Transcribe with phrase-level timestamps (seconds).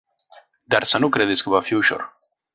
[0.65, 2.11] Dar să nu credeți că va fi ușor.